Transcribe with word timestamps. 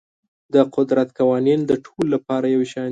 د 0.53 0.55
قدرت 0.75 1.09
قوانین 1.19 1.59
د 1.65 1.71
ټولو 1.85 2.07
لپاره 2.15 2.45
یو 2.55 2.63
شان 2.71 2.77
دي. 2.77 2.79